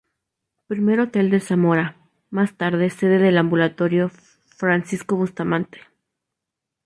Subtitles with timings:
[0.65, 1.95] Primer hotel de Zamora,
[2.31, 4.09] más tarde sede del ambulatorio
[4.47, 5.79] "Francisco Bustamante".